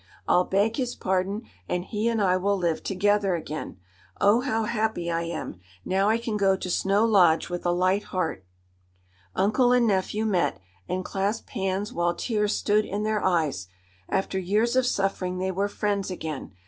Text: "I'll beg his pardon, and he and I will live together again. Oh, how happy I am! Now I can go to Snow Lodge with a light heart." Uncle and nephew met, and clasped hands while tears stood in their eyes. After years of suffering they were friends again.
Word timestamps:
"I'll 0.27 0.45
beg 0.45 0.77
his 0.77 0.95
pardon, 0.95 1.43
and 1.69 1.85
he 1.85 2.07
and 2.09 2.19
I 2.19 2.35
will 2.35 2.57
live 2.57 2.81
together 2.83 3.35
again. 3.35 3.77
Oh, 4.19 4.39
how 4.41 4.63
happy 4.63 5.11
I 5.11 5.21
am! 5.25 5.59
Now 5.85 6.09
I 6.09 6.17
can 6.17 6.37
go 6.37 6.55
to 6.57 6.71
Snow 6.71 7.05
Lodge 7.05 7.49
with 7.51 7.67
a 7.67 7.71
light 7.71 8.05
heart." 8.05 8.43
Uncle 9.35 9.71
and 9.71 9.85
nephew 9.85 10.25
met, 10.25 10.59
and 10.89 11.05
clasped 11.05 11.51
hands 11.51 11.93
while 11.93 12.15
tears 12.15 12.55
stood 12.55 12.83
in 12.83 13.03
their 13.03 13.23
eyes. 13.23 13.67
After 14.09 14.39
years 14.39 14.75
of 14.75 14.87
suffering 14.87 15.37
they 15.37 15.51
were 15.51 15.67
friends 15.69 16.09
again. 16.09 16.55